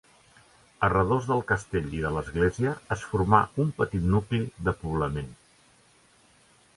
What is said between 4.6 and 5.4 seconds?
de poblament.